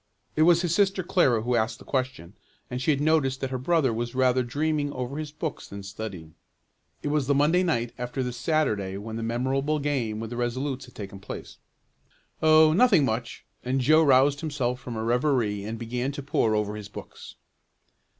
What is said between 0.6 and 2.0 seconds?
his sister Clara who asked the